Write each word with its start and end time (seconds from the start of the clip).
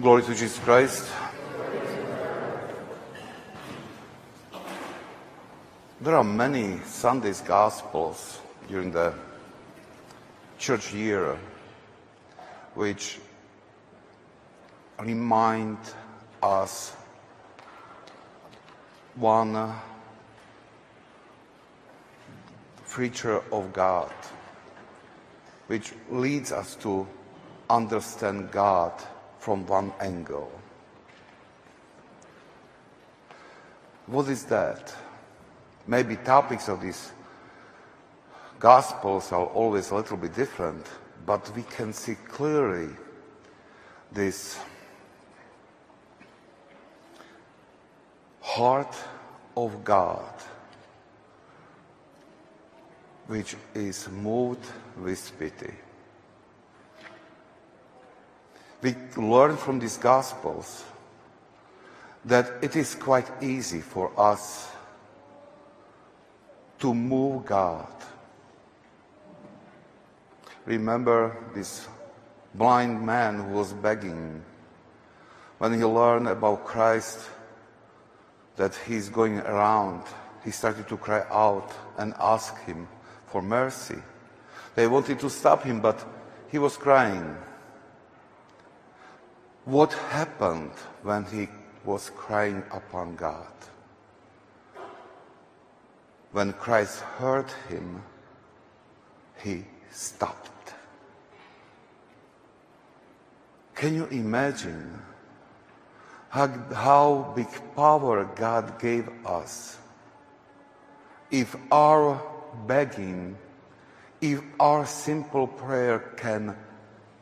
Glory 0.00 0.22
to 0.22 0.30
Jesus 0.30 0.58
Christ. 0.60 1.06
There 6.00 6.16
are 6.16 6.24
many 6.24 6.78
Sunday's 6.86 7.42
Gospels 7.42 8.40
during 8.68 8.90
the 8.90 9.12
church 10.58 10.94
year 10.94 11.38
which 12.74 13.18
remind 14.98 15.76
us 16.42 16.96
one 19.14 19.74
feature 22.86 23.42
of 23.52 23.74
God, 23.74 24.10
which 25.66 25.92
leads 26.10 26.50
us 26.50 26.76
to 26.76 27.06
understand 27.68 28.50
God 28.50 28.94
from 29.42 29.66
one 29.66 29.92
angle. 29.98 30.52
What 34.06 34.28
is 34.28 34.44
that? 34.44 34.94
Maybe 35.84 36.14
topics 36.14 36.68
of 36.68 36.80
these 36.80 37.10
gospels 38.60 39.32
are 39.32 39.46
always 39.46 39.90
a 39.90 39.96
little 39.96 40.16
bit 40.16 40.32
different, 40.36 40.86
but 41.26 41.50
we 41.56 41.64
can 41.64 41.92
see 41.92 42.14
clearly 42.14 42.90
this 44.12 44.60
heart 48.40 48.94
of 49.56 49.82
God 49.82 50.34
which 53.26 53.56
is 53.74 54.08
moved 54.08 54.64
with 54.96 55.32
pity. 55.36 55.74
We 58.82 58.96
learn 59.16 59.56
from 59.56 59.78
these 59.78 59.96
Gospels 59.96 60.84
that 62.24 62.52
it 62.62 62.76
is 62.76 62.94
quite 62.94 63.30
easy 63.40 63.80
for 63.80 64.12
us 64.18 64.70
to 66.80 66.92
move 66.92 67.46
God. 67.46 67.86
Remember 70.66 71.36
this 71.54 71.86
blind 72.54 73.04
man 73.04 73.38
who 73.38 73.52
was 73.52 73.72
begging 73.72 74.42
when 75.58 75.74
he 75.74 75.84
learned 75.84 76.26
about 76.26 76.64
Christ 76.64 77.20
that 78.56 78.74
he's 78.74 79.08
going 79.08 79.38
around, 79.38 80.02
he 80.44 80.50
started 80.50 80.88
to 80.88 80.96
cry 80.96 81.24
out 81.30 81.72
and 81.98 82.14
ask 82.18 82.58
him 82.64 82.88
for 83.26 83.40
mercy. 83.40 84.02
They 84.74 84.88
wanted 84.88 85.20
to 85.20 85.30
stop 85.30 85.62
him, 85.62 85.80
but 85.80 86.04
he 86.48 86.58
was 86.58 86.76
crying. 86.76 87.36
What 89.64 89.92
happened 89.92 90.72
when 91.04 91.24
he 91.24 91.48
was 91.84 92.10
crying 92.10 92.64
upon 92.72 93.14
God? 93.14 93.46
When 96.32 96.52
Christ 96.54 97.00
heard 97.00 97.48
him, 97.68 98.02
he 99.40 99.64
stopped. 99.92 100.74
Can 103.76 103.94
you 103.94 104.06
imagine 104.06 105.00
how, 106.28 106.48
how 106.74 107.32
big 107.36 107.48
power 107.76 108.24
God 108.34 108.80
gave 108.80 109.08
us 109.24 109.78
if 111.30 111.54
our 111.70 112.20
begging, 112.66 113.36
if 114.20 114.42
our 114.58 114.86
simple 114.86 115.46
prayer 115.46 116.00
can 116.16 116.56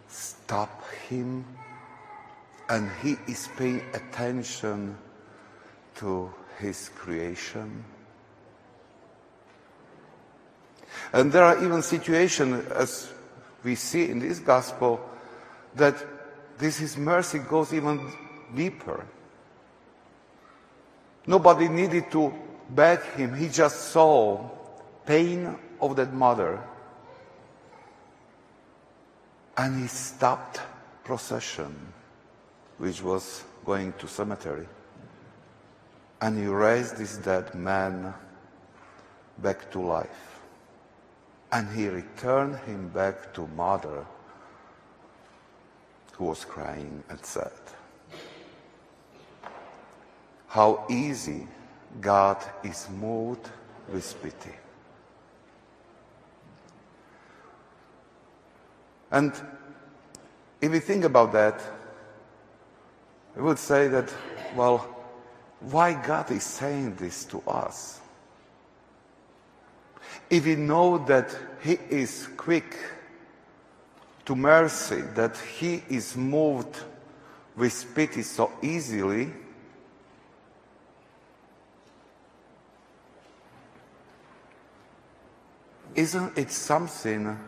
stop 0.09 0.83
him 1.09 1.45
and 2.71 2.91
he 3.03 3.17
is 3.27 3.49
paying 3.57 3.83
attention 3.93 4.97
to 5.97 6.33
his 6.59 6.89
creation? 6.95 7.85
And 11.13 11.33
there 11.33 11.45
are 11.45 11.63
even 11.63 11.83
situations, 11.83 12.67
as 12.71 13.13
we 13.65 13.75
see 13.75 14.09
in 14.09 14.21
this 14.21 14.39
gospel, 14.39 15.01
that 15.75 15.95
this 16.59 16.79
his 16.79 16.97
mercy 16.97 17.39
goes 17.39 17.73
even 17.73 18.13
deeper. 18.55 19.05
Nobody 21.27 21.69
needed 21.69 22.11
to 22.13 22.33
beg 22.71 23.03
him. 23.17 23.35
He 23.35 23.49
just 23.49 23.91
saw 23.91 24.49
pain 25.07 25.57
of 25.81 25.97
that 25.97 26.13
mother. 26.13 26.63
And 29.57 29.81
he 29.83 29.89
stopped 29.89 30.61
procession, 31.05 31.75
which 32.81 33.03
was 33.03 33.45
going 33.67 33.93
to 33.99 34.09
cemetery. 34.09 34.67
And 36.23 36.39
he 36.39 36.47
raised 36.47 36.97
this 36.97 37.19
dead 37.19 37.55
man 37.55 38.15
back 39.37 39.71
to 39.73 39.81
life 39.81 40.41
and 41.53 41.69
he 41.77 41.89
returned 41.89 42.57
him 42.61 42.89
back 42.89 43.35
to 43.35 43.47
mother 43.49 44.07
who 46.13 46.25
was 46.25 46.47
crying 46.47 47.05
and 47.11 47.23
sad. 47.23 47.53
How 50.47 50.87
easy 50.89 51.47
God 52.01 52.43
is 52.65 52.89
moved 52.99 53.51
with 53.93 54.23
pity. 54.23 54.57
And 59.11 59.35
if 60.63 60.73
we 60.73 60.81
think 60.81 61.05
about 61.05 61.33
that, 61.33 61.61
we 63.37 63.43
would 63.43 63.59
say 63.59 63.89
that, 63.89 64.13
well, 64.57 64.79
why 65.61 65.93
God 65.93 66.31
is 66.31 66.43
saying 66.43 66.97
this 66.97 67.25
to 67.27 67.41
us? 67.47 68.01
if 70.31 70.47
we 70.47 70.55
know 70.55 70.99
that 71.07 71.37
He 71.61 71.79
is 71.91 72.29
quick 72.37 72.77
to 74.25 74.37
mercy, 74.37 75.03
that 75.15 75.37
He 75.37 75.83
is 75.89 76.17
moved 76.17 76.81
with 77.57 77.95
pity 77.95 78.23
so 78.23 78.53
easily, 78.63 79.33
isn't 85.97 86.39
it 86.39 86.51
something 86.53 87.39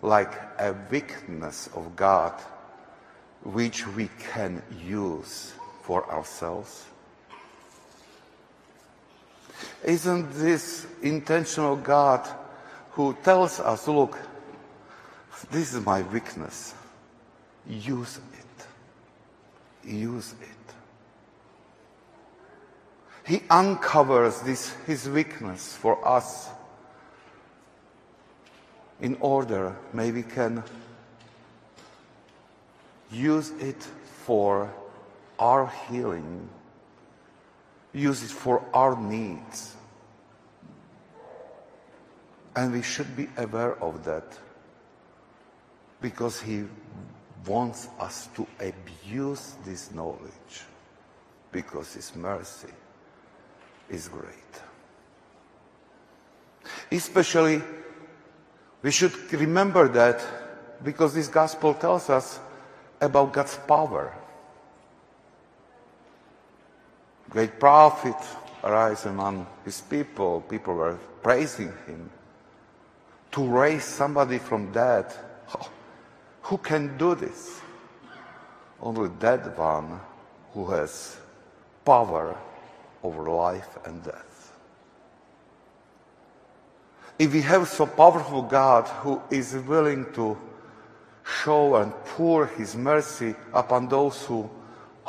like 0.00 0.32
a 0.58 0.74
weakness 0.90 1.68
of 1.74 1.94
God 1.94 2.32
which 3.42 3.86
we 3.86 4.08
can 4.32 4.62
use 4.86 5.52
for 5.82 6.10
ourselves? 6.10 6.84
Isn't 9.84 10.32
this 10.32 10.86
intentional 11.02 11.76
God 11.76 12.28
who 12.92 13.16
tells 13.22 13.60
us, 13.60 13.88
look, 13.88 14.18
this 15.50 15.74
is 15.74 15.84
my 15.84 16.02
weakness. 16.02 16.74
Use 17.66 18.18
it. 18.18 19.88
Use 19.88 20.34
it. 20.40 20.48
He 23.26 23.42
uncovers 23.48 24.40
this, 24.40 24.74
his 24.86 25.08
weakness 25.08 25.74
for 25.76 26.06
us 26.06 26.48
in 29.00 29.16
order 29.20 29.76
maybe 29.92 30.22
can 30.22 30.62
use 33.10 33.50
it 33.60 33.82
for 34.24 34.72
our 35.38 35.72
healing 35.88 36.48
use 37.92 38.22
it 38.22 38.30
for 38.30 38.62
our 38.72 39.00
needs. 39.00 39.74
And 42.54 42.72
we 42.72 42.82
should 42.82 43.16
be 43.16 43.28
aware 43.36 43.82
of 43.82 44.04
that 44.04 44.38
because 46.00 46.40
He 46.40 46.64
wants 47.46 47.88
us 47.98 48.28
to 48.36 48.46
abuse 48.58 49.54
this 49.64 49.92
knowledge 49.92 50.64
because 51.52 51.94
His 51.94 52.14
mercy 52.14 52.68
is 53.88 54.08
great. 54.08 54.34
Especially, 56.90 57.62
we 58.82 58.90
should 58.90 59.32
remember 59.32 59.88
that 59.88 60.22
because 60.82 61.14
this 61.14 61.28
gospel 61.28 61.74
tells 61.74 62.10
us 62.10 62.40
about 63.00 63.32
God's 63.32 63.56
power 63.66 64.14
great 67.30 67.60
prophet 67.60 68.16
arise 68.64 69.06
among 69.06 69.46
his 69.64 69.80
people. 69.80 70.42
People 70.42 70.74
were 70.74 70.98
praising 71.22 71.72
him. 71.86 72.10
To 73.32 73.46
raise 73.46 73.84
somebody 73.84 74.38
from 74.38 74.72
dead, 74.72 75.06
oh, 75.54 75.70
who 76.42 76.58
can 76.58 76.98
do 76.98 77.14
this? 77.14 77.60
Only 78.80 79.10
that 79.20 79.56
one 79.56 80.00
who 80.52 80.66
has 80.72 81.16
power 81.84 82.36
over 83.04 83.30
life 83.30 83.78
and 83.84 84.02
death. 84.02 84.52
If 87.18 87.32
we 87.32 87.42
have 87.42 87.68
so 87.68 87.86
powerful 87.86 88.42
God 88.42 88.88
who 88.88 89.22
is 89.30 89.54
willing 89.54 90.12
to 90.14 90.36
show 91.24 91.76
and 91.76 91.92
pour 92.04 92.46
his 92.46 92.76
mercy 92.76 93.34
upon 93.52 93.88
those 93.88 94.24
who 94.24 94.50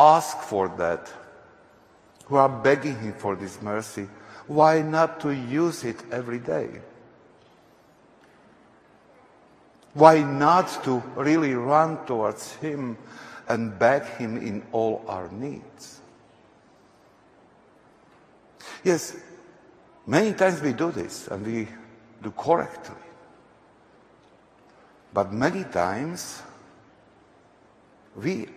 ask 0.01 0.37
for 0.39 0.67
that, 0.77 1.11
who 2.25 2.35
are 2.35 2.49
begging 2.49 2.97
Him 2.99 3.13
for 3.13 3.35
this 3.35 3.61
mercy, 3.61 4.07
why 4.47 4.81
not 4.81 5.19
to 5.21 5.31
use 5.31 5.83
it 5.83 6.01
every 6.11 6.39
day? 6.39 6.69
Why 9.93 10.21
not 10.23 10.83
to 10.85 11.03
really 11.15 11.53
run 11.53 12.05
towards 12.05 12.53
Him 12.55 12.97
and 13.47 13.77
beg 13.77 14.03
Him 14.03 14.37
in 14.37 14.63
all 14.71 15.03
our 15.07 15.29
needs? 15.31 15.99
Yes, 18.83 19.15
many 20.07 20.33
times 20.33 20.61
we 20.61 20.73
do 20.73 20.91
this 20.91 21.27
and 21.27 21.45
we 21.45 21.67
do 22.23 22.31
correctly. 22.31 22.95
But 25.13 25.33
many 25.33 25.65
times 25.65 26.41
we 28.15 28.47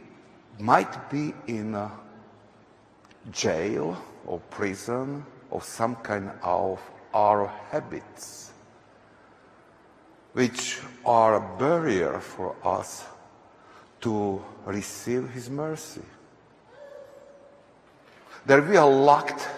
might 0.58 1.10
be 1.10 1.34
in 1.46 1.74
a 1.74 1.90
jail 3.32 3.96
or 4.26 4.38
prison 4.50 5.24
of 5.50 5.64
some 5.64 5.96
kind 5.96 6.30
of 6.42 6.80
our 7.12 7.48
habits, 7.70 8.52
which 10.32 10.80
are 11.04 11.36
a 11.36 11.58
barrier 11.58 12.20
for 12.20 12.54
us 12.64 13.04
to 14.02 14.42
receive 14.64 15.30
His 15.30 15.50
mercy. 15.50 16.02
That 18.46 18.68
we 18.68 18.76
are 18.76 18.90
locked 18.90 19.48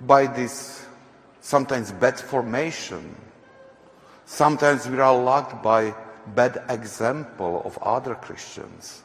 by 0.00 0.26
this 0.26 0.86
sometimes 1.40 1.90
bad 1.92 2.20
formation. 2.20 3.16
Sometimes 4.26 4.88
we 4.88 4.98
are 5.00 5.16
locked 5.16 5.62
by 5.62 5.94
bad 6.26 6.64
example 6.68 7.62
of 7.64 7.78
other 7.78 8.14
Christians. 8.14 9.02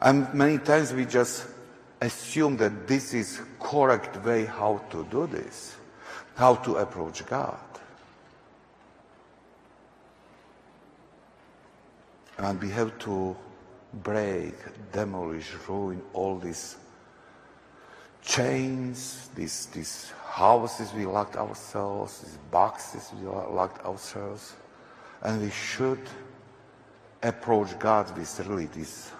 And 0.00 0.32
many 0.32 0.58
times 0.58 0.92
we 0.92 1.04
just 1.04 1.46
assume 2.00 2.56
that 2.56 2.88
this 2.88 3.12
is 3.12 3.40
correct 3.58 4.24
way 4.24 4.46
how 4.46 4.78
to 4.90 5.06
do 5.10 5.26
this, 5.26 5.76
how 6.34 6.54
to 6.56 6.76
approach 6.76 7.24
God. 7.26 7.58
And 12.38 12.60
we 12.62 12.70
have 12.70 12.98
to 13.00 13.36
break, 14.02 14.54
demolish, 14.92 15.52
ruin 15.68 16.00
all 16.14 16.38
these 16.38 16.76
chains, 18.22 19.28
these, 19.34 19.66
these 19.66 20.12
houses 20.26 20.92
we 20.94 21.04
locked 21.04 21.36
ourselves, 21.36 22.20
these 22.20 22.38
boxes 22.50 23.10
we 23.20 23.26
locked 23.26 23.84
ourselves. 23.84 24.54
And 25.22 25.42
we 25.42 25.50
should 25.50 26.00
approach 27.22 27.78
God 27.78 28.16
with 28.16 28.40
really 28.46 28.66
this 28.66 29.12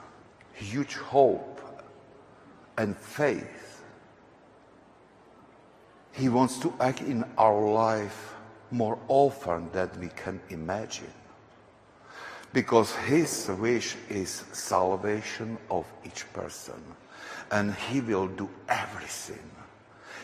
huge 0.54 0.94
hope 0.94 1.60
and 2.76 2.96
faith. 2.96 3.82
He 6.12 6.28
wants 6.28 6.58
to 6.60 6.72
act 6.80 7.02
in 7.02 7.24
our 7.36 7.70
life 7.70 8.34
more 8.70 8.98
often 9.08 9.70
than 9.72 9.90
we 10.00 10.08
can 10.08 10.40
imagine. 10.48 11.12
Because 12.52 12.94
his 12.96 13.48
wish 13.58 13.96
is 14.08 14.44
salvation 14.52 15.56
of 15.70 15.86
each 16.04 16.30
person. 16.32 16.82
And 17.50 17.74
he 17.74 18.00
will 18.00 18.26
do 18.26 18.48
everything. 18.68 19.50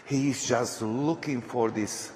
He 0.06 0.30
is 0.30 0.46
just 0.46 0.82
looking 0.82 1.40
for 1.40 1.70
this 1.70 2.12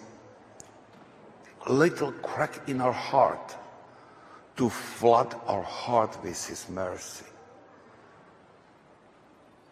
little 1.68 2.12
crack 2.12 2.68
in 2.68 2.80
our 2.80 2.92
heart 2.92 3.56
to 4.56 4.68
flood 4.68 5.34
our 5.46 5.62
heart 5.62 6.22
with 6.22 6.46
his 6.46 6.68
mercy. 6.68 7.26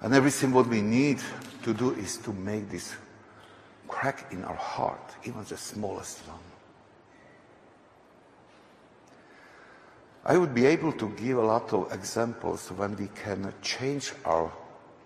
And 0.01 0.15
everything 0.15 0.53
what 0.53 0.69
we 0.69 0.81
need 0.81 1.19
to 1.63 1.75
do 1.75 1.95
is 1.95 2.19
to 2.19 2.33
make 2.33 2.71
this 2.71 2.95
crack 3.89 4.33
in 4.33 4.45
our 4.45 4.55
heart, 4.55 5.17
even 5.25 5.45
the 5.45 5.57
smallest 5.57 6.19
one. 6.29 6.39
I 10.25 10.37
would 10.37 10.55
be 10.55 10.67
able 10.67 10.93
to 10.93 11.09
give 11.11 11.39
a 11.39 11.43
lot 11.43 11.73
of 11.73 11.93
examples 11.93 12.71
when 12.71 12.97
we 12.97 13.09
can 13.09 13.53
change 13.63 14.13
our 14.25 14.53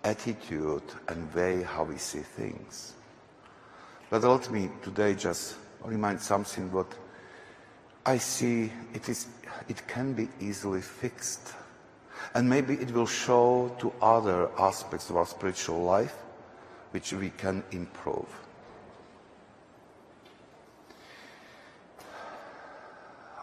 attitude 0.03 0.83
and 1.07 1.33
way 1.33 1.63
how 1.63 1.85
we 1.85 1.97
see 1.97 2.19
things. 2.19 2.93
But 4.09 4.23
let 4.23 4.51
me 4.51 4.69
today 4.83 5.15
just 5.15 5.55
remind 5.83 6.21
something 6.21 6.71
what 6.71 6.87
I 8.05 8.17
see 8.17 8.71
it 8.93 9.07
is 9.09 9.27
it 9.67 9.87
can 9.87 10.13
be 10.13 10.29
easily 10.39 10.81
fixed. 10.81 11.53
And 12.33 12.49
maybe 12.49 12.75
it 12.75 12.91
will 12.91 13.05
show 13.05 13.75
to 13.79 13.93
other 14.01 14.49
aspects 14.57 15.09
of 15.09 15.17
our 15.17 15.25
spiritual 15.25 15.83
life 15.83 16.15
which 16.91 17.13
we 17.13 17.29
can 17.31 17.63
improve. 17.71 18.27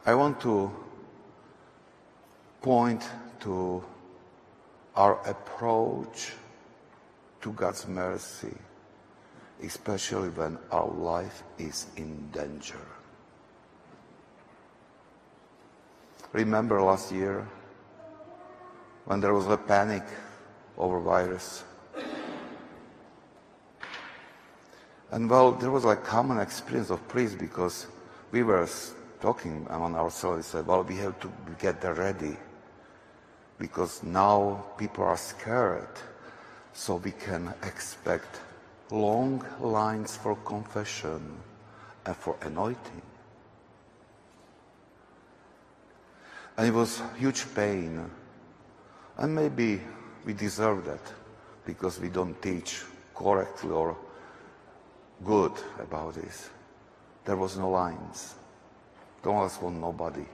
I 0.06 0.14
want 0.14 0.40
to 0.40 0.70
point 2.62 3.02
to 3.40 3.84
our 4.96 5.20
approach 5.28 6.32
to 7.42 7.52
God's 7.52 7.86
mercy, 7.86 8.54
especially 9.62 10.28
when 10.30 10.58
our 10.70 10.88
life 10.88 11.42
is 11.58 11.86
in 11.96 12.30
danger. 12.30 12.80
Remember 16.32 16.80
last 16.80 17.12
year 17.12 17.46
when 19.04 19.20
there 19.20 19.34
was 19.34 19.46
a 19.48 19.56
panic 19.56 20.04
over 20.78 21.00
virus? 21.00 21.64
And 25.10 25.28
well, 25.28 25.52
there 25.52 25.72
was 25.72 25.84
a 25.84 25.96
common 25.96 26.38
experience 26.38 26.90
of 26.90 27.06
priests 27.08 27.34
because 27.34 27.88
we 28.30 28.44
were 28.44 28.68
talking 29.20 29.66
among 29.70 29.96
ourselves. 29.96 30.36
We 30.36 30.42
said, 30.42 30.66
well, 30.66 30.84
we 30.84 30.96
have 30.98 31.18
to 31.20 31.30
get 31.58 31.82
ready 31.82 32.36
because 33.58 34.02
now 34.04 34.64
people 34.78 35.04
are 35.04 35.16
scared. 35.16 35.88
So 36.72 36.96
we 36.96 37.10
can 37.10 37.52
expect 37.64 38.40
long 38.90 39.44
lines 39.60 40.16
for 40.16 40.36
confession 40.36 41.36
and 42.06 42.16
for 42.16 42.36
anointing. 42.42 43.02
And 46.56 46.68
it 46.68 46.74
was 46.74 47.02
huge 47.18 47.44
pain. 47.54 48.10
And 49.16 49.34
maybe 49.34 49.80
we 50.24 50.32
deserve 50.32 50.84
that 50.86 51.12
because 51.64 52.00
we 52.00 52.08
don't 52.08 52.40
teach 52.42 52.82
correctly 53.14 53.70
or 53.70 53.96
good 55.24 55.52
about 55.78 56.14
this. 56.14 56.50
There 57.24 57.36
was 57.36 57.56
no 57.56 57.70
lines. 57.70 58.34
Don't 59.22 59.36
ask 59.36 59.60
for 59.60 59.70
nobody. 59.70 60.24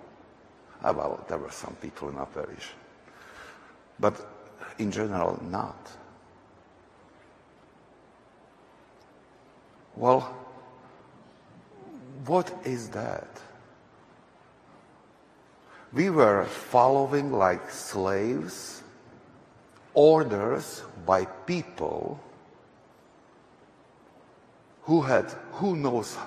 Well, 0.82 1.24
there 1.28 1.38
were 1.38 1.50
some 1.50 1.74
people 1.74 2.08
in 2.08 2.16
our 2.16 2.26
parish. 2.26 2.70
But 3.98 4.14
in 4.78 4.90
general, 4.90 5.42
not. 5.42 5.90
Well, 9.96 10.20
what 12.26 12.52
is 12.64 12.90
that? 12.90 13.28
we 15.96 16.10
were 16.10 16.44
following 16.44 17.32
like 17.32 17.70
slaves 17.70 18.82
orders 19.94 20.82
by 21.06 21.24
people 21.24 22.20
who 24.82 25.00
had 25.00 25.30
who 25.52 25.74
knows 25.74 26.18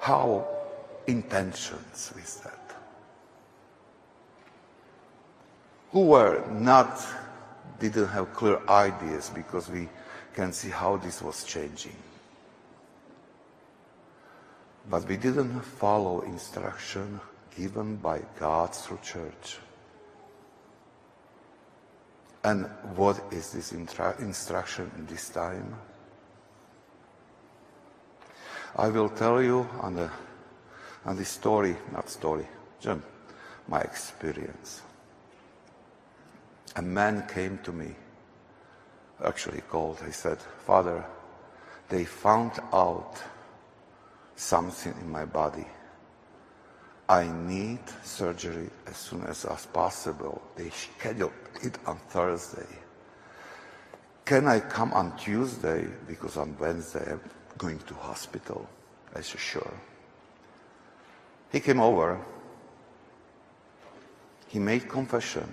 how 0.00 0.46
intentions 1.06 2.12
with 2.14 2.42
that 2.42 2.74
who 5.92 6.06
were 6.06 6.44
not 6.50 7.00
didn't 7.78 8.08
have 8.08 8.34
clear 8.34 8.58
ideas 8.68 9.30
because 9.32 9.68
we 9.70 9.88
can 10.38 10.52
see 10.52 10.70
how 10.70 10.96
this 10.96 11.20
was 11.20 11.44
changing 11.44 11.98
but 14.90 15.06
we 15.06 15.16
didn't 15.16 15.60
follow 15.60 16.22
instruction 16.22 17.20
given 17.56 17.96
by 17.96 18.20
God 18.38 18.74
through 18.74 18.98
church. 19.02 19.58
And 22.44 22.66
what 22.94 23.20
is 23.32 23.52
this 23.52 23.72
instruction 23.72 24.90
in 24.96 25.06
this 25.06 25.28
time? 25.28 25.74
I 28.76 28.88
will 28.88 29.08
tell 29.08 29.42
you 29.42 29.68
on 29.80 29.96
the 29.96 30.10
on 31.04 31.16
this 31.16 31.28
story, 31.28 31.76
not 31.92 32.08
story, 32.08 32.46
Jim, 32.80 33.02
my 33.66 33.80
experience. 33.80 34.82
A 36.76 36.82
man 36.82 37.26
came 37.26 37.58
to 37.64 37.72
me, 37.72 37.94
actually 39.24 39.62
called. 39.62 40.00
He 40.04 40.12
said, 40.12 40.38
Father, 40.66 41.04
they 41.88 42.04
found 42.04 42.52
out 42.72 43.16
something 44.36 44.94
in 45.00 45.10
my 45.10 45.24
body 45.24 45.66
I 47.08 47.26
need 47.26 47.80
surgery 48.02 48.68
as 48.86 48.96
soon 48.96 49.24
as, 49.24 49.46
as 49.46 49.64
possible. 49.66 50.42
They 50.56 50.68
scheduled 50.68 51.32
it 51.62 51.78
on 51.86 51.96
Thursday. 52.10 52.66
can 54.26 54.46
I 54.46 54.60
come 54.60 54.92
on 54.92 55.16
Tuesday? 55.16 55.86
Because 56.06 56.36
on 56.36 56.54
Wednesday 56.58 57.12
I'm 57.12 57.20
going 57.56 57.78
to 57.78 57.94
hospital. 57.94 58.68
I 59.16 59.22
said, 59.22 59.40
sure. 59.40 59.74
He 61.50 61.60
came 61.60 61.80
over. 61.80 62.20
He 64.48 64.58
made 64.58 64.86
confession. 64.86 65.48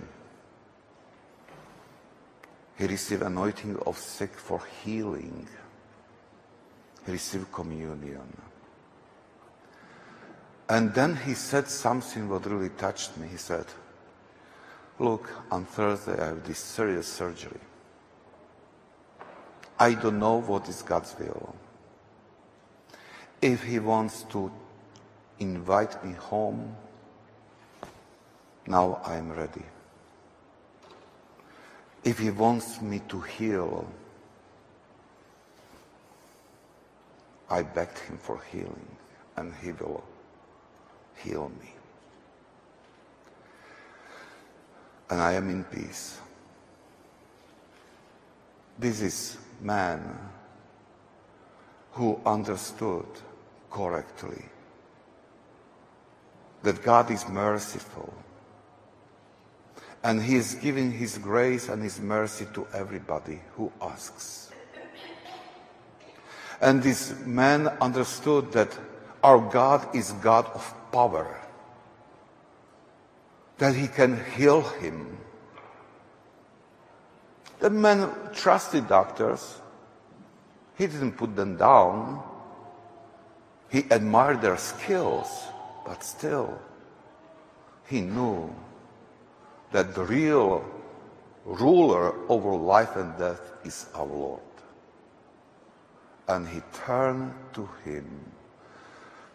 He 2.76 2.86
received 2.86 3.22
anointing 3.22 3.76
of 3.86 3.98
sick 3.98 4.34
for 4.34 4.60
healing. 4.84 5.48
He 7.06 7.12
received 7.12 7.50
communion. 7.52 8.36
And 10.68 10.92
then 10.92 11.16
he 11.16 11.34
said 11.34 11.68
something 11.68 12.28
that 12.28 12.46
really 12.46 12.70
touched 12.70 13.16
me. 13.16 13.28
He 13.28 13.36
said, 13.36 13.66
Look, 14.98 15.30
on 15.50 15.64
Thursday 15.66 16.18
I 16.18 16.26
have 16.26 16.44
this 16.44 16.58
serious 16.58 17.06
surgery. 17.06 17.60
I 19.78 19.92
don't 19.92 20.18
know 20.18 20.40
what 20.40 20.68
is 20.68 20.82
God's 20.82 21.14
will. 21.18 21.54
If 23.42 23.62
He 23.62 23.78
wants 23.78 24.22
to 24.30 24.50
invite 25.38 26.02
me 26.02 26.14
home, 26.14 26.74
now 28.66 29.02
I 29.04 29.16
am 29.16 29.30
ready. 29.32 29.65
If 32.06 32.20
He 32.20 32.30
wants 32.30 32.80
me 32.80 33.00
to 33.08 33.20
heal, 33.20 33.84
I 37.50 37.64
begged 37.64 37.98
Him 37.98 38.16
for 38.16 38.40
healing, 38.52 38.86
and 39.36 39.52
He 39.60 39.72
will 39.72 40.04
heal 41.16 41.50
me. 41.60 41.74
And 45.10 45.20
I 45.20 45.32
am 45.32 45.50
in 45.50 45.64
peace. 45.64 46.20
This 48.78 49.00
is 49.00 49.36
man 49.60 50.16
who 51.90 52.20
understood 52.24 53.06
correctly 53.68 54.44
that 56.62 56.84
God 56.84 57.10
is 57.10 57.28
merciful 57.28 58.14
and 60.06 60.22
He 60.22 60.36
is 60.36 60.54
giving 60.54 60.92
His 60.92 61.18
grace 61.18 61.68
and 61.68 61.82
His 61.82 61.98
mercy 62.00 62.46
to 62.54 62.66
everybody 62.72 63.40
who 63.56 63.72
asks. 63.82 64.50
And 66.62 66.82
this 66.82 67.12
man 67.26 67.66
understood 67.82 68.52
that 68.52 68.70
our 69.22 69.38
God 69.50 69.94
is 69.94 70.12
God 70.22 70.46
of 70.54 70.62
power, 70.92 71.40
that 73.58 73.74
He 73.74 73.88
can 73.88 74.24
heal 74.36 74.62
him 74.62 75.18
the 77.58 77.70
man 77.70 78.12
trusted 78.32 78.88
doctors. 78.88 79.60
He 80.76 80.86
didn't 80.86 81.12
put 81.12 81.34
them 81.34 81.56
down. 81.56 82.22
He 83.70 83.84
admired 83.90 84.42
their 84.42 84.58
skills, 84.58 85.26
but 85.84 86.04
still, 86.04 86.60
he 87.88 88.02
knew 88.02 88.54
that 89.72 89.94
the 89.94 90.04
real 90.04 90.64
ruler 91.44 92.14
over 92.28 92.54
life 92.56 92.96
and 92.96 93.16
death 93.18 93.52
is 93.64 93.86
our 93.94 94.06
Lord. 94.06 94.40
And 96.28 96.48
he 96.48 96.60
turned 96.72 97.32
to 97.54 97.68
him 97.84 98.06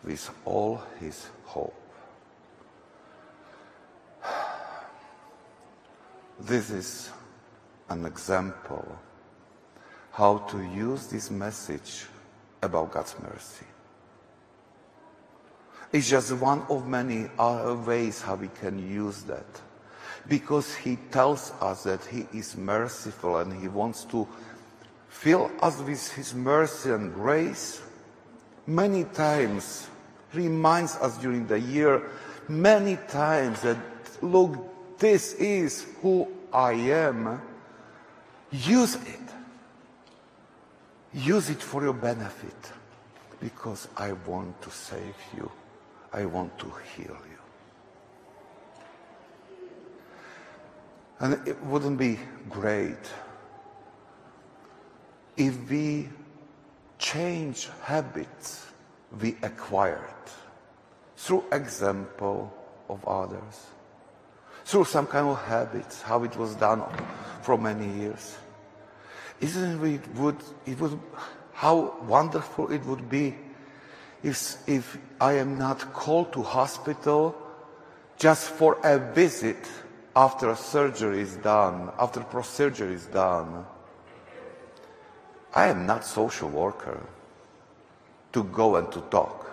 with 0.04 0.30
all 0.46 0.82
his 1.00 1.28
hope. 1.46 1.76
This 6.40 6.70
is 6.72 7.12
an 7.90 8.06
example 8.06 8.98
how 10.12 10.40
to 10.40 10.62
use 10.62 11.08
this 11.08 11.32
message 11.32 12.08
about 12.62 12.92
God's 12.92 13.16
mercy. 13.22 13.66
It's 15.94 16.10
just 16.10 16.32
one 16.34 16.64
of 16.70 16.88
many 16.88 17.30
ways 17.86 18.22
how 18.22 18.36
we 18.36 18.48
can 18.48 18.80
use 18.80 19.24
that. 19.24 19.46
Because 20.32 20.74
he 20.74 20.96
tells 21.12 21.52
us 21.60 21.84
that 21.84 22.06
he 22.06 22.26
is 22.32 22.56
merciful 22.56 23.38
and 23.38 23.52
he 23.52 23.68
wants 23.68 24.06
to 24.06 24.26
fill 25.10 25.52
us 25.62 25.78
with 25.82 26.12
his 26.14 26.34
mercy 26.34 26.92
and 26.92 27.14
grace. 27.14 27.82
Many 28.66 29.04
times 29.04 29.88
reminds 30.34 30.96
us 30.96 31.18
during 31.18 31.48
the 31.48 31.60
year, 31.60 32.10
many 32.48 32.96
times 33.10 33.60
that 33.62 33.76
look, 34.22 34.56
this 35.00 35.34
is 35.34 35.86
who 36.02 36.28
I 36.54 36.74
am 36.74 37.42
Use 38.52 38.96
it. 38.96 39.20
Use 41.14 41.50
it 41.50 41.62
for 41.62 41.84
your 41.84 41.94
benefit 41.94 42.72
because 43.40 43.88
I 43.96 44.12
want 44.12 44.62
to 44.62 44.70
save 44.70 45.16
you. 45.36 45.50
I 46.14 46.26
want 46.26 46.58
to 46.60 46.72
heal 46.96 47.18
you. 47.30 47.38
And 51.22 51.48
it 51.48 51.64
wouldn't 51.64 52.00
be 52.00 52.20
great 52.50 52.98
if 55.38 55.70
we 55.70 56.10
change 56.98 57.70
habits 57.84 58.66
we 59.22 59.36
acquired 59.44 60.26
through 61.16 61.44
example 61.52 62.52
of 62.90 63.08
others, 63.08 63.68
through 64.66 64.86
some 64.86 65.06
kind 65.06 65.28
of 65.28 65.40
habits, 65.44 66.02
how 66.02 66.24
it 66.24 66.36
was 66.38 66.56
done 66.56 66.84
for 67.44 67.56
many 67.56 67.88
years. 68.00 68.38
Isn't 69.40 69.84
it 69.86 70.08
would 70.16 70.38
it 70.66 70.80
would 70.80 71.00
how 71.54 71.96
wonderful 72.08 72.72
it 72.72 72.84
would 72.86 73.10
be 73.10 73.36
if 74.24 74.58
if 74.68 74.98
I 75.20 75.34
am 75.34 75.60
not 75.60 75.94
called 75.94 76.34
to 76.34 76.42
hospital 76.42 77.36
just 78.18 78.50
for 78.50 78.78
a 78.84 78.98
visit 78.98 79.68
after 80.16 80.50
a 80.50 80.56
surgery 80.56 81.22
is 81.22 81.38
done, 81.38 81.92
after 81.98 82.22
procedure 82.22 82.90
is 82.90 83.06
done. 83.06 83.66
I 85.54 85.68
am 85.68 85.86
not 85.86 86.06
social 86.06 86.50
worker 86.50 87.02
to 88.34 88.44
go 88.46 88.76
and 88.78 88.92
to 88.92 89.02
talk. 89.10 89.50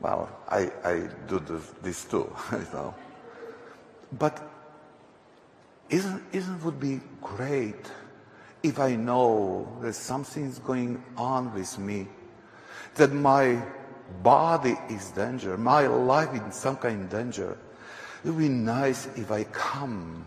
Well, 0.00 0.28
I, 0.48 0.70
I 0.84 1.08
do 1.28 1.38
this, 1.38 1.72
this 1.82 2.04
too, 2.04 2.34
you 2.52 2.66
know. 2.72 2.94
But 4.18 4.42
isn't, 5.88 6.22
isn't 6.32 6.64
would 6.64 6.80
be 6.80 7.00
great 7.20 7.90
if 8.62 8.78
I 8.78 8.94
know 8.96 9.68
that 9.80 9.94
something 9.94 10.44
is 10.44 10.58
going 10.58 11.02
on 11.16 11.52
with 11.54 11.78
me, 11.78 12.08
that 12.94 13.12
my 13.12 13.60
body 14.22 14.76
is 14.88 15.10
danger, 15.10 15.56
my 15.56 15.86
life 15.86 16.32
in 16.34 16.50
some 16.52 16.76
kind 16.76 17.02
of 17.02 17.10
danger, 17.10 17.56
it 18.24 18.28
would 18.28 18.38
be 18.38 18.48
nice 18.48 19.06
if 19.16 19.30
I 19.30 19.44
come 19.44 20.24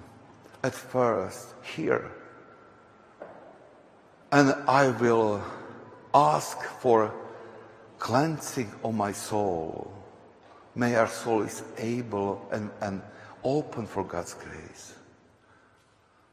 at 0.64 0.74
first 0.74 1.54
here 1.62 2.12
and 4.32 4.54
I 4.68 4.90
will 4.90 5.42
ask 6.14 6.62
for 6.62 7.14
cleansing 8.00 8.72
of 8.84 8.94
my 8.94 9.14
soul. 9.14 9.92
May 10.76 10.96
our 10.96 11.08
soul 11.08 11.44
is 11.44 11.64
able 11.78 12.46
and, 12.52 12.70
and 12.82 13.02
open 13.44 13.88
for 13.88 14.04
God's 14.04 14.34
grace. 14.34 14.94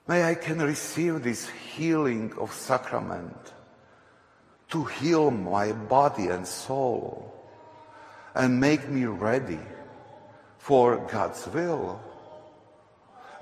May 0.08 0.24
I 0.24 0.34
can 0.34 0.58
receive 0.58 1.22
this 1.22 1.48
healing 1.48 2.32
of 2.40 2.52
sacrament 2.52 3.52
to 4.70 4.82
heal 4.84 5.30
my 5.30 5.70
body 5.70 6.26
and 6.26 6.46
soul 6.46 7.32
and 8.34 8.58
make 8.58 8.88
me 8.88 9.04
ready 9.04 9.60
for 10.62 10.96
God's 11.10 11.44
will. 11.48 12.00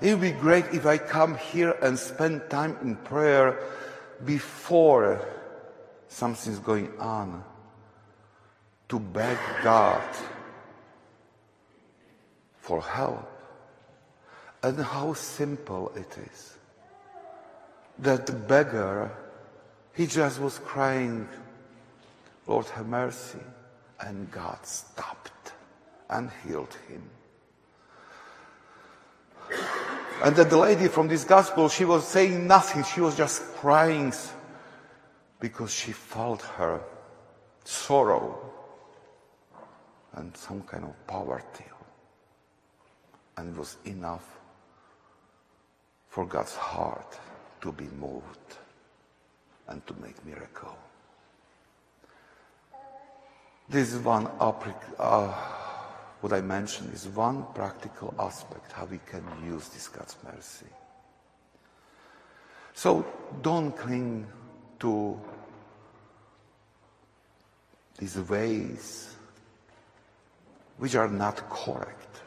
It 0.01 0.09
would 0.13 0.21
be 0.21 0.31
great 0.31 0.65
if 0.73 0.87
I 0.87 0.97
come 0.97 1.37
here 1.37 1.77
and 1.83 1.97
spend 1.99 2.49
time 2.49 2.75
in 2.81 2.95
prayer 2.95 3.59
before 4.25 5.23
something's 6.07 6.57
going 6.57 6.89
on 6.97 7.43
to 8.89 8.97
beg 8.99 9.37
God 9.63 10.01
for 12.57 12.81
help. 12.81 13.29
And 14.63 14.79
how 14.79 15.13
simple 15.13 15.91
it 15.95 16.17
is. 16.17 16.57
That 17.99 18.47
beggar, 18.47 19.11
he 19.93 20.07
just 20.07 20.41
was 20.41 20.57
crying, 20.57 21.29
Lord 22.47 22.65
have 22.69 22.87
mercy. 22.87 23.45
And 23.99 24.31
God 24.31 24.65
stopped 24.65 25.20
and 26.11 26.29
healed 26.45 26.77
him. 26.87 27.01
And 30.23 30.35
that 30.35 30.49
the 30.49 30.57
lady 30.57 30.87
from 30.87 31.07
this 31.07 31.23
gospel, 31.23 31.67
she 31.67 31.83
was 31.83 32.07
saying 32.07 32.45
nothing. 32.45 32.83
She 32.83 33.01
was 33.01 33.17
just 33.17 33.41
crying 33.55 34.13
because 35.39 35.73
she 35.73 35.91
felt 35.91 36.43
her 36.43 36.79
sorrow 37.63 38.37
and 40.13 40.35
some 40.37 40.61
kind 40.61 40.83
of 40.83 41.07
poverty. 41.07 41.65
And 43.37 43.55
it 43.55 43.57
was 43.57 43.77
enough 43.85 44.39
for 46.09 46.25
God's 46.25 46.55
heart 46.55 47.19
to 47.61 47.71
be 47.71 47.87
moved 47.99 48.57
and 49.67 49.85
to 49.87 49.95
make 50.01 50.23
miracle. 50.25 50.77
This 53.69 53.93
is 53.93 53.99
one, 54.03 54.27
uh, 54.39 55.33
what 56.21 56.33
I 56.33 56.41
mentioned 56.41 56.93
is 56.93 57.07
one 57.07 57.45
practical 57.55 58.13
aspect 58.19 58.71
how 58.71 58.85
we 58.85 58.99
can 59.05 59.23
use 59.43 59.67
this 59.69 59.87
God's 59.87 60.15
mercy. 60.23 60.67
So 62.73 63.05
don't 63.41 63.75
cling 63.75 64.27
to 64.79 65.19
these 67.97 68.17
ways 68.17 69.15
which 70.77 70.95
are 70.95 71.07
not 71.07 71.49
correct, 71.49 72.21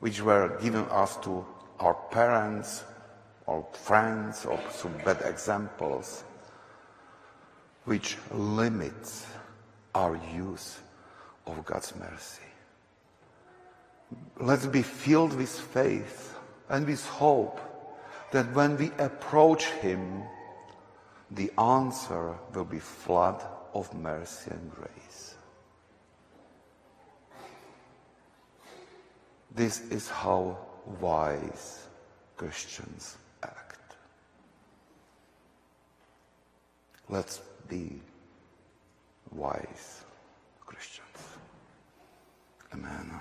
which 0.00 0.20
were 0.20 0.58
given 0.60 0.84
us 0.90 1.16
to 1.18 1.44
our 1.78 1.94
parents 2.10 2.84
or 3.46 3.66
friends 3.72 4.44
or 4.44 4.58
some 4.70 4.92
bad 5.04 5.20
examples, 5.24 6.24
which 7.84 8.16
limits 8.32 9.26
our 9.94 10.18
use 10.34 10.78
of 11.46 11.64
God's 11.64 11.94
mercy. 11.96 12.45
Let's 14.46 14.66
be 14.66 14.82
filled 14.82 15.34
with 15.34 15.50
faith 15.50 16.38
and 16.68 16.86
with 16.86 17.04
hope 17.04 17.58
that 18.30 18.54
when 18.54 18.76
we 18.76 18.92
approach 18.98 19.64
Him, 19.82 20.22
the 21.32 21.50
answer 21.58 22.32
will 22.54 22.64
be 22.64 22.78
flood 22.78 23.42
of 23.74 23.92
mercy 23.92 24.52
and 24.52 24.70
grace. 24.70 25.34
This 29.52 29.80
is 29.90 30.08
how 30.08 30.58
wise 31.00 31.88
Christians 32.36 33.16
act. 33.42 33.96
Let's 37.08 37.40
be 37.68 38.00
wise 39.32 40.04
Christians. 40.64 41.18
Amen. 42.72 43.20